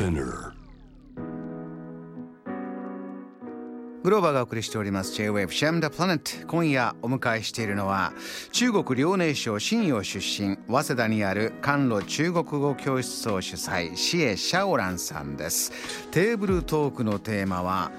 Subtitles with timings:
[0.00, 0.52] Spinner.
[4.02, 5.12] グローバーがお送りしております。
[5.12, 8.14] J-Wave シャムダプラネット今夜お迎えしているのは
[8.50, 15.70] 中国遼寧省信陽出身早稲田にある甘露中国語教室を主催シエ・シャオランさんです。
[16.10, 17.92] テーブルトークのテーマは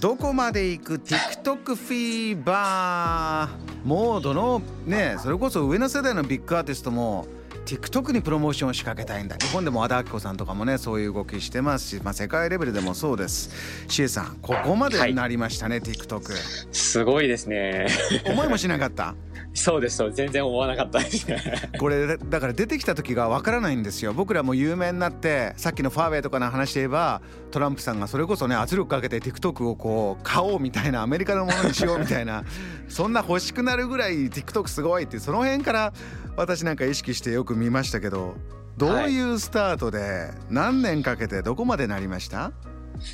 [0.00, 7.28] どこまで行く TikTok フィーバーもうどのねそれこそ上の世代のビッグアーティストも
[7.66, 9.36] TikTok にプロモーションを仕掛けたいんだ。
[9.36, 13.50] 日本でも和田アキ子さんとかもねそういう動きしてますし、まあ、世界レベルでもそうです。
[13.88, 16.32] シエさんここまでなりましたね、TikTok
[16.72, 17.88] すごいですね。
[18.26, 19.14] 思いもしなかった？
[19.56, 21.26] そうです、そう全然思わなかったです。
[21.26, 21.42] ね。
[21.80, 24.12] これだから出てきた時がわからないんですよ。
[24.12, 32.44] 僕らも有名になってさっきのファーウェイとかの話で言えばトランプさんがそれこそね圧力かけて TikTok をこう買おうみたいなアメリカのものにしようみたいな
[32.88, 35.92] そんな欲しくなるぐらい TikTok すごいってその辺から
[36.36, 38.36] 私なんか意識してよく見ましたけど
[38.76, 42.52] どういうスタートで何年かけてどこまでなりました、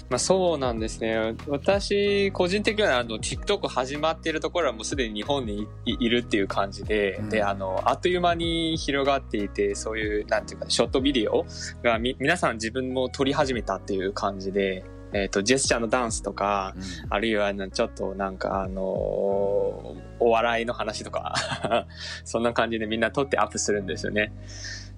[0.08, 1.34] まあそうなんですね。
[1.48, 11.44] 私、個人的にはあの TikTok 始まっているところはもうすでに日本にいいるっていう感じで、うんで、あの、あっという間に広がっていて、そういう、なんていうか、ショットビデオ
[11.82, 16.74] がみ皆さん自分も撮り始めたっていう感じで、えっ、と、ジェスチャーのダンスとか、
[17.10, 21.34] あるいはなちょっとなんかあのお笑いの話とか
[22.24, 24.32] そんな感じでみんな撮ってアップするんですよね。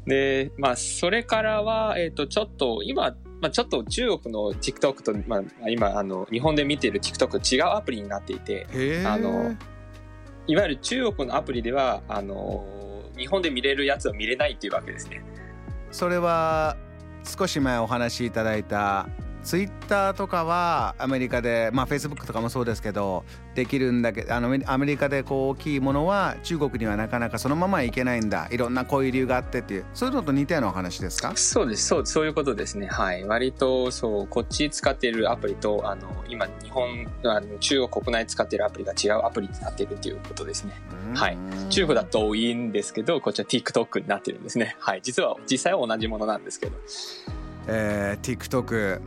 [0.07, 8.67] で、まあそれからは、えっ、とちょっと今、まあ、ちょっと中国の TikTok と、まあ、今あの日本で見ている TikTok 違うアプリになっていて、
[9.05, 9.55] あの
[10.47, 12.65] いわゆる中国のアプリではあの
[13.19, 15.23] 日本で見れるやつを見れないっていうわけですね。
[15.91, 16.79] それは
[17.23, 19.09] 少し前お話しいただいた
[19.45, 31.37] ツイッターとかはアメリカでまあフェイスブックとかもそうですけどできるんだけどあのアメリカでこう大きいものは中国にはなかなかそのままいけないんだいろんなこういう理由があってっていうそういうのと似たようなお話ですか？
[31.37, 32.87] そうです、そう、そういうことですね。
[32.87, 33.25] はい。
[33.25, 40.73] 割と、そう、こっち使っているアプリと、あの、今、日本、あの中国国内使っているアプリが違うアプリになっているということですね。
[41.15, 41.39] はい
[41.69, 44.77] 中国だと抖音ですけど、こっちは TikTok になってるんですね。
[44.81, 45.01] はい。
[45.03, 46.77] 実は、実際は同じものなんですけど。
[47.67, 49.01] えー TikTok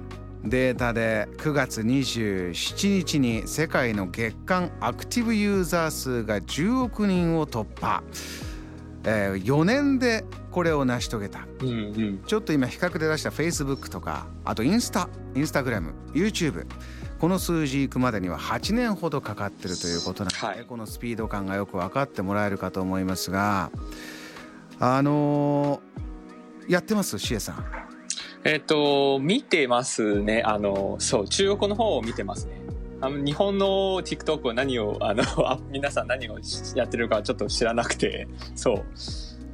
[0.43, 8.03] データで9月27日に世界の月間アクティブユーザー数が10億人を突破、
[9.03, 11.47] え4年でこれを成し遂げた。
[11.61, 12.23] うんうん。
[12.25, 16.65] ちょっと今比較で出した Facebook とかあとインスタインスタグラム YouTube
[17.19, 20.65] この数字いくまでには8年ほどかかってるということなので、はい。
[20.65, 23.71] このスピード感がよく分かってもらえるかと思いますが
[24.79, 27.17] あのーやってます？
[27.17, 27.86] シエさん
[28.47, 30.41] えっ、と、見てますね。
[30.45, 32.53] あの、そう、中国の方を見てますね。
[32.99, 33.67] あの日本の
[34.01, 36.39] TikTok は何を、あの、 あ皆さん何を
[36.75, 38.83] やってるかちょっと知らなくて、そう。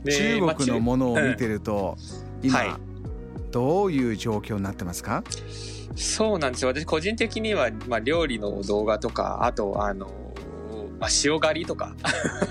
[0.05, 1.97] で中国のものを見てると、
[2.41, 2.69] 今、はい
[3.51, 5.23] どういう状況になってますか？
[5.95, 6.69] そうなんですよ。
[6.69, 10.07] 私個人的には、まあ、料理の動画とか、あと、あの、
[10.99, 11.95] まあ、塩狩りとか、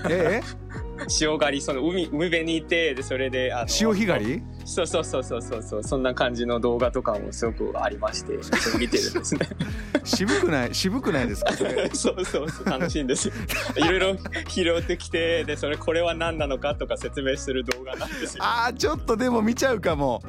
[0.09, 0.39] え
[1.19, 4.43] 塩狩り、その海、海辺にいて、で、それで、あの潮干狩り？
[4.65, 8.33] そうそうそうそうそうそう、そんな感じの動画とかもすごくありまして、
[8.77, 9.47] 見てるんですね。
[10.03, 11.53] 渋くない渋くないですか？
[11.93, 13.33] そうそうそう、楽しいんですよ。
[13.77, 14.15] いろいろ
[14.47, 18.43] 拾ってきて、で、それこれは何なのかとか説明する動画なんですよ。
[18.43, 20.21] あーちょっとでも見ちゃうかも、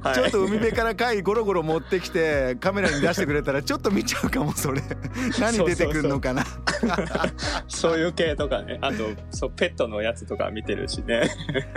[0.00, 4.80] はいちょっと海辺から貝ゴロゴロ持ってきてカメラに出してくれたらちょっと見ちゃうかもそれ
[5.40, 6.44] 何出てくるのかな？
[7.68, 11.30] そういう系とかね、あと、そう、ペットのやつとか見てるしね。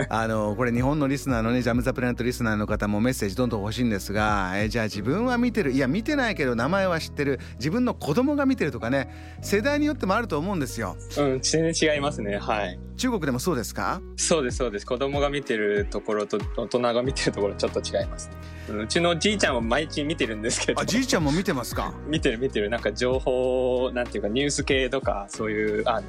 [0.08, 12.38] あのこれ日本のリスナーのねジャム・ザ・プラネットリスナーの方もメッセージどんどん欲しいんですがえじゃあ自分は見てるいや見てないけど名前は知ってる自分の子供が見てるとかね世代によってもあると思うんですようん、全然違いますね。
[12.38, 12.80] はい。
[12.96, 14.00] 中国でもそうですか？
[14.16, 14.86] そうです、そうです。
[14.86, 18.34] 子供が見てるところと大人が見てるところちょっと違いますね。
[18.70, 20.86] うんうちのじいちゃんは毎日見てるんですけどあ。
[20.86, 21.92] じいちゃんも見てますか？
[22.08, 22.70] 見てる見てる。
[22.70, 26.06] なんか情報、なんていうかニュース系とか、そういう、あの、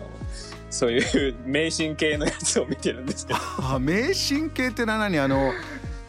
[0.71, 3.39] そういう 迷信系のやつを見てるんですけど。
[3.59, 5.53] あ迷信系って何あの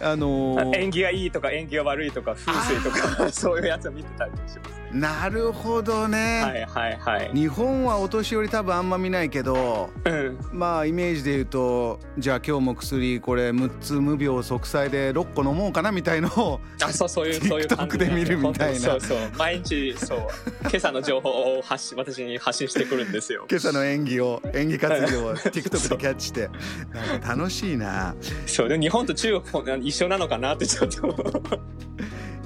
[0.03, 4.83] あのー縁起がいいとか縁起が悪いとか風水とか そういうやつを見てたりします。
[4.93, 5.01] ね。
[5.01, 6.99] なるほどね、はいはい。
[7.01, 7.31] はい。
[7.35, 10.39] 日本はお年寄り多分あんま見ないけどうん。
[10.53, 18.81] まあイメージで言うとじゃあ今日も薬これ6つ無病息災で6個飲もうかなみたいのをあそうそういう そういう感じで見るみたいな。
[18.81, 19.19] そうそう。
[19.37, 20.19] 毎日そう。
[20.63, 23.47] 今朝の情報を発信私に発信してくるんですよ。
[23.49, 26.51] 今朝の演技を演技活動を TikTok でキャッチして。
[26.93, 28.15] なんか楽しいな。
[28.47, 28.69] そう。
[28.69, 31.15] で日本と中国一緒なのかなってちょっと。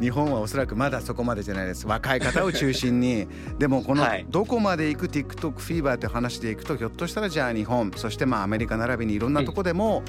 [0.01, 1.87] 日本はおそらくまだそこまでじゃないです。
[1.87, 3.29] 若い方を中心に。
[3.59, 4.27] でもこのはい。
[4.29, 10.03] どこまで行く TikTok フィーバーって話でいくとひょっとしたらじゃあ日本そしてまあアメリカ並びにいろんなとこでも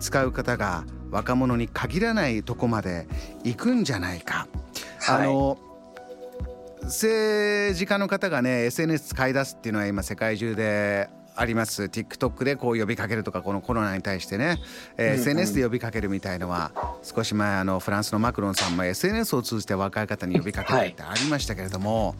[0.00, 3.06] 使う方が若者に限らないとこまで
[3.44, 4.48] 行くんじゃないか。
[5.00, 5.22] はい。
[5.22, 5.58] あの
[6.84, 11.84] 政治家の方がね SNS 使い出すっていうのは今世界中であります。
[11.84, 14.58] TikTok でこう呼びかけるとかこのコロナに対してね、
[14.96, 22.16] えー SNS で呼びかけるみたいのは少し前あのフランスのマクロンさんも SNS を通じて若い方に呼びかけるってありましたけれども、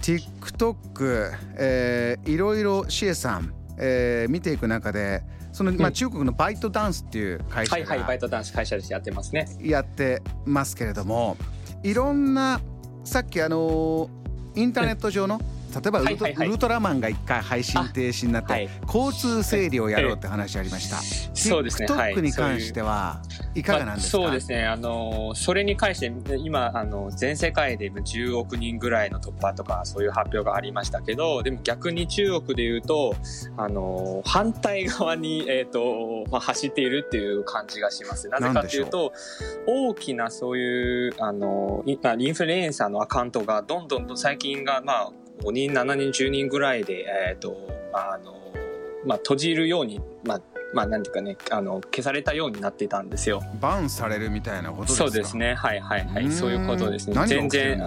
[0.00, 5.22] TikTok、えーいろいろシエさん、えー見ていく中で
[5.52, 9.46] その、まあ、うん中国のバイトダンスっていう会社はいはい、バがイト会社でやってますね。
[9.60, 11.36] やってますけれども
[11.82, 12.60] いろんな
[13.04, 14.08] さっきあの
[14.54, 15.40] インターネット上の
[15.80, 20.96] 例えばウルト,、ウルトラマンが一回配信停止になって、はい交通整理をやろうって話ありました。
[21.34, 21.86] そうですね。
[21.86, 23.22] はい TikTok に関しては
[23.54, 24.64] いかがなんですか、まあそうですね。
[24.64, 33.14] あの、それに関して、今、あの、全世界で10億人ぐらいの突破とか、そういう発表がありましたけど、でも逆に中国で言うと、
[33.56, 38.28] あの、反対側に、えっ、と、まあ、走っているっていう感じがします。
[38.28, 39.12] なぜかというと、
[39.66, 41.98] 大きなそういう、あの、イ
[42.28, 45.12] ンフルエンサーのアカウントがどんどんと最近が、まあ、
[45.42, 47.56] 5人、7人、10人ぐらいで、えっ、と、
[47.92, 48.34] まあ、あの、
[49.04, 50.40] まあ、閉じるように、まあ、
[50.74, 53.40] まあ、なんていうかね、あの、消されたようになっていたんですよ。
[53.60, 55.04] バンされるみたいなことですか？
[55.04, 55.54] そうですね。
[55.54, 56.30] はいはいはい。
[56.32, 57.26] そういうことですね。
[57.26, 57.78] 全然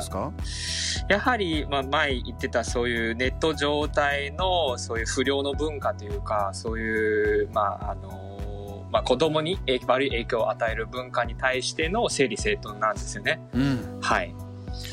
[1.10, 13.42] やはり、まあ、前言ってたそういうネット状態のそういう不良の文化というか、そういう、まあ、あの、まあ、子供に影悪い影響を与える文化に対しての整理整頓なんですよね。
[13.54, 14.34] うん、はい。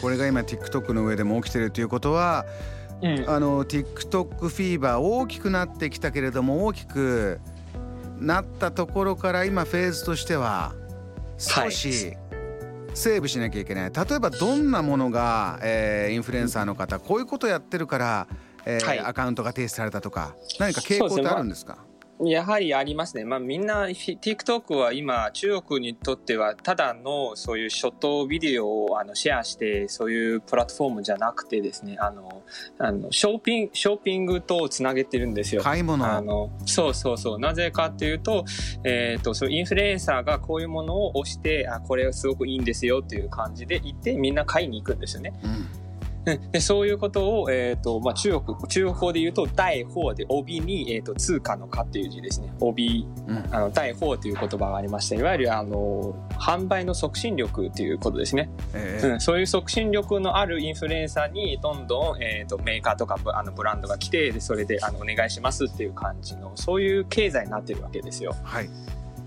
[0.01, 2.47] これが今 TikTok の上でも起きてるということは
[3.03, 3.25] うん。
[3.29, 7.41] あの TikTok フィーバー大きくなってきたけれども大きく
[8.19, 10.73] なったところから今フェーズとしては
[11.37, 12.15] 少し
[12.95, 18.29] セーブしなきゃいけない、例えばどんなものが、えーインフルエンサーの方こういうことやってるから、
[18.65, 19.01] えーはい。
[19.01, 21.79] アカウントが停止されたとか何か傾向ってあるんですか？
[22.20, 23.25] やはりありますね。
[23.25, 32.43] まあみんな、ひ TikTok は今、中国にとっては、ただのそういうショットビデオをあのシェアして、そういうプラットフォームじゃなくてですね、あの、
[32.78, 35.62] あのショッピング、ショッピングとつなげてるんですよ。
[35.62, 38.44] 買い物あのそうそうそうなぜかっていうと,、
[38.84, 45.32] えー、とそうインフルエンサーがこういうものを押してあこれすごくいいんですよっていう感じで言ってみんな買いに行くんですよね。
[45.43, 45.84] うんうん
[46.53, 52.53] でそういうことを、えーとまあ、中国中国語で言うと「大貨」で帯に、えー、と通貨の「貨」っていう字ですね。
[52.61, 53.44] 帯うん。
[53.50, 58.50] あの大貨という言葉がありましていわゆるあの販売の促進力っていうことですね。
[58.75, 59.12] えー。
[59.15, 68.35] うん、そういう促進力のあるインフルエンサーにどんどん、えー、とメーカーとかブあのブランドが来てでそれであのお願いしますっていう感じのそういう経済になってるわけですよ。
[68.43, 68.69] はい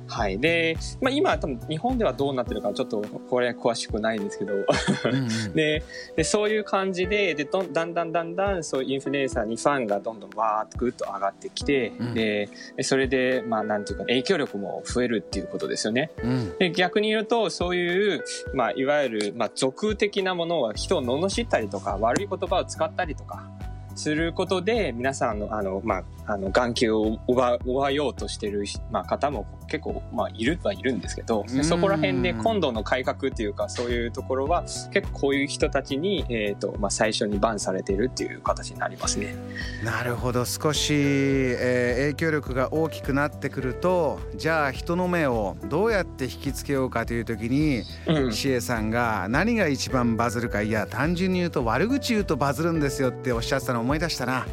[0.07, 4.54] はい、で、まあ、今多分日本ではどうなってるかちょっとこれ詳しくないんですけど。
[4.54, 5.18] うんう
[5.50, 5.54] ん。
[5.54, 5.83] で
[6.15, 12.13] でそういう感じででどんだんだんだんだんそういうインフルエンサーにファンがどんどんわーっとぐっと上がってきて、うん。
[12.13, 16.12] ででそれでまあなんていうか影響力も増えるっていうことですよね。
[16.24, 16.57] うん。
[16.57, 18.24] で逆に言うとそういう、
[18.54, 23.50] まあ、いわゆる、まあ、俗的なものは人を罵ったりとか悪い言葉を使ったりとか
[23.95, 31.63] することで皆さんのあの、まあ、あの眼球を奪ようとしてる、まあ、方も結構、まあ、いるはいるんですけどうん。
[31.63, 39.35] そこら辺で今度の改革っていうかそういうところは結構こういう人たちに、えーとまあ、最初にバンされているっていう形になりますね。
[39.83, 40.45] なるほど。
[40.45, 48.33] 少し、えー影響力が大きくなってくるとじゃあ人の目をどうやって引きつけようかという時にうん。
[48.33, 54.45] シエさんが何が一番バズるかいや単純に言うと悪口言うとバズるんですよっておっしゃってたのを思い出したな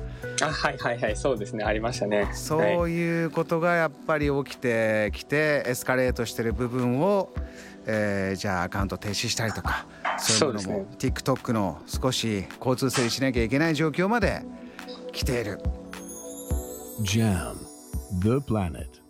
[0.43, 2.29] あはいはいはいそうですねありましたね。
[2.33, 7.33] そはいういうことがやっぱり起きてきてエスカレートしてる部分を、
[7.87, 9.87] えーじゃあアカウント停止したりとか
[10.19, 14.43] そういうものも、TikTok の少し交通整理しなきゃいけない状況まで
[15.13, 15.61] 来ている。
[17.03, 17.55] Jam,
[18.21, 19.04] the planet.